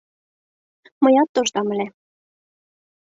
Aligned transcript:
—Мыят 1.03 1.29
тоштам 1.35 1.67
ыле... 1.73 1.87